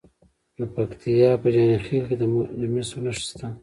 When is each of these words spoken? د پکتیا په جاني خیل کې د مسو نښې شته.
د 0.57 0.59
پکتیا 0.73 1.29
په 1.41 1.47
جاني 1.55 1.77
خیل 1.85 2.03
کې 2.09 2.15
د 2.61 2.65
مسو 2.73 2.97
نښې 3.03 3.21
شته. 3.27 3.47